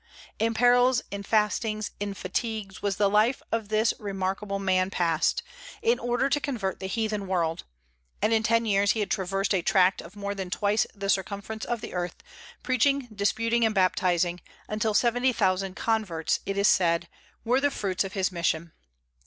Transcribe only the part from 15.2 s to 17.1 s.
thousand converts, it is said,